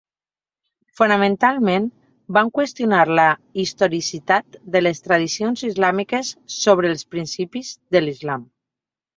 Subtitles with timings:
[0.99, 1.83] Fonamentalment
[2.37, 3.27] van qüestionar la
[3.65, 8.53] historicitat de les tradicions islàmiques sobre els principis de l'Islam.